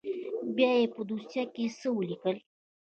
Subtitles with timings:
[0.55, 2.37] بيا يې په دوسيه کښې څه وليکل.